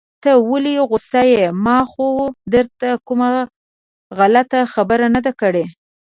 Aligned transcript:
ته 0.23 0.31
ولې 0.51 0.75
غوسه 0.89 1.21
يې؟ 1.31 1.43
ما 1.65 1.77
خو 1.91 2.07
درته 2.53 2.89
کومه 3.07 3.29
غلطه 4.17 4.59
خبره 4.73 5.05
نده 5.15 5.31
کړي. 5.41 5.63